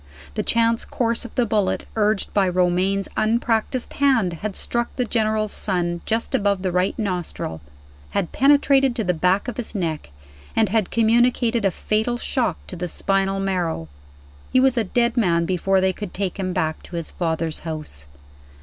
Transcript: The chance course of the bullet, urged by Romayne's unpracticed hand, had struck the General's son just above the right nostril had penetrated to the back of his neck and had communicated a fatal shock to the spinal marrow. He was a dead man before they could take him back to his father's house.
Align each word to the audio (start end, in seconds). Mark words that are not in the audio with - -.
The 0.33 0.41
chance 0.41 0.83
course 0.83 1.25
of 1.25 1.35
the 1.35 1.45
bullet, 1.45 1.85
urged 1.95 2.33
by 2.33 2.49
Romayne's 2.49 3.07
unpracticed 3.15 3.93
hand, 3.93 4.33
had 4.41 4.55
struck 4.55 4.89
the 4.95 5.05
General's 5.05 5.51
son 5.51 6.01
just 6.07 6.33
above 6.33 6.63
the 6.63 6.71
right 6.71 6.97
nostril 6.97 7.61
had 8.09 8.31
penetrated 8.31 8.95
to 8.95 9.03
the 9.03 9.13
back 9.13 9.47
of 9.47 9.57
his 9.57 9.75
neck 9.75 10.09
and 10.55 10.69
had 10.69 10.89
communicated 10.89 11.65
a 11.65 11.69
fatal 11.69 12.17
shock 12.17 12.57
to 12.65 12.75
the 12.75 12.87
spinal 12.87 13.39
marrow. 13.39 13.89
He 14.51 14.59
was 14.59 14.75
a 14.75 14.83
dead 14.85 15.17
man 15.17 15.45
before 15.45 15.79
they 15.79 15.93
could 15.93 16.15
take 16.15 16.39
him 16.39 16.51
back 16.51 16.81
to 16.81 16.95
his 16.95 17.11
father's 17.11 17.59
house. 17.59 18.07